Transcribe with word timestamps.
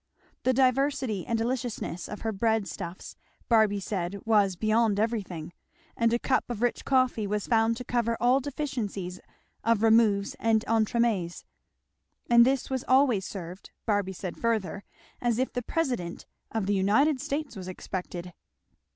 The 0.41 0.51
diversity 0.51 1.27
and 1.27 1.37
deliciousness 1.37 2.09
of 2.09 2.21
her 2.21 2.31
bread 2.31 2.67
stuffs, 2.67 3.15
Barby 3.47 3.79
said, 3.79 4.19
was 4.25 4.55
"beyond 4.55 4.99
everything!" 4.99 5.53
and 5.95 6.11
a 6.11 6.17
cup 6.17 6.43
of 6.49 6.63
rich 6.63 6.83
coffee 6.85 7.27
was 7.27 7.45
found 7.45 7.77
to 7.77 7.83
cover 7.83 8.17
all 8.19 8.39
deficiencies 8.39 9.19
of 9.63 9.83
removes 9.83 10.35
and 10.39 10.65
entremêts; 10.65 11.43
and 12.31 12.47
this 12.47 12.67
was 12.67 12.83
always 12.87 13.27
served, 13.27 13.69
Barby 13.85 14.13
said 14.13 14.37
further, 14.37 14.83
as 15.21 15.37
if 15.37 15.53
the 15.53 15.61
President 15.61 16.25
of 16.51 16.65
the 16.65 16.73
United 16.73 17.21
States 17.21 17.55
was 17.55 17.67
expected. 17.67 18.33